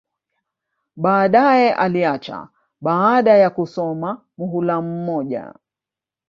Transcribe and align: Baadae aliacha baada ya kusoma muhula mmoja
Baadae 0.95 1.71
aliacha 1.73 2.47
baada 2.81 3.37
ya 3.37 3.49
kusoma 3.49 4.21
muhula 4.37 4.81
mmoja 4.81 5.53